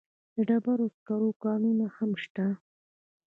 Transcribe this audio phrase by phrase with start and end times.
[0.35, 2.47] د ډبرو سکرو کانونه هم شته.